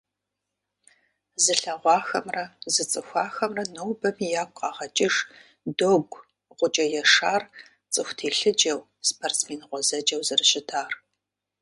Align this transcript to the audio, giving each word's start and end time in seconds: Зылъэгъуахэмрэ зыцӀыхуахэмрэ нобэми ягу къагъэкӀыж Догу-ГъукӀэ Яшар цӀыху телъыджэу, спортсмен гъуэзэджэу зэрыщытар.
Зылъэгъуахэмрэ 1.43 2.43
зыцӀыхуахэмрэ 2.73 3.63
нобэми 3.75 4.27
ягу 4.41 4.55
къагъэкӀыж 4.57 5.15
Догу-ГъукӀэ 5.77 6.85
Яшар 7.01 7.43
цӀыху 7.93 8.15
телъыджэу, 8.17 8.81
спортсмен 9.09 9.61
гъуэзэджэу 9.69 10.25
зэрыщытар. 10.27 10.91